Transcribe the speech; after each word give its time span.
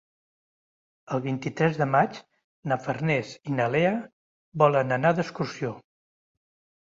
El 1.15 1.19
vint-i-tres 1.25 1.75
de 1.81 1.87
maig 1.95 2.15
na 2.71 2.77
Farners 2.85 3.33
i 3.51 3.57
na 3.59 3.67
Lea 3.75 3.91
volen 4.63 4.95
anar 4.97 5.11
d'excursió. 5.19 5.71